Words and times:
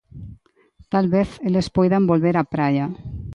Talvez 0.93 1.29
eles 1.47 1.67
poidan 1.75 2.03
volver 2.11 2.35
á 2.41 2.43
praia. 2.53 2.85